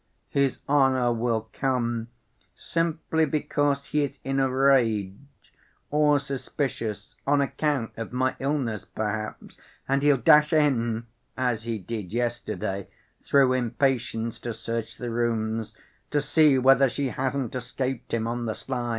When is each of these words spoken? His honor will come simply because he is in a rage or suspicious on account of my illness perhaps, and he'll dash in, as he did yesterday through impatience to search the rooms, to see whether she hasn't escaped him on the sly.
His 0.29 0.57
honor 0.67 1.13
will 1.13 1.49
come 1.53 2.07
simply 2.55 3.23
because 3.25 3.85
he 3.89 4.03
is 4.03 4.17
in 4.23 4.39
a 4.39 4.49
rage 4.51 5.13
or 5.91 6.19
suspicious 6.19 7.15
on 7.27 7.39
account 7.39 7.91
of 7.97 8.11
my 8.11 8.35
illness 8.39 8.83
perhaps, 8.83 9.59
and 9.87 10.01
he'll 10.01 10.17
dash 10.17 10.53
in, 10.53 11.05
as 11.37 11.65
he 11.65 11.77
did 11.77 12.13
yesterday 12.13 12.87
through 13.21 13.53
impatience 13.53 14.39
to 14.39 14.55
search 14.55 14.97
the 14.97 15.11
rooms, 15.11 15.77
to 16.09 16.19
see 16.19 16.57
whether 16.57 16.89
she 16.89 17.09
hasn't 17.09 17.53
escaped 17.53 18.11
him 18.11 18.25
on 18.27 18.47
the 18.47 18.55
sly. 18.55 18.89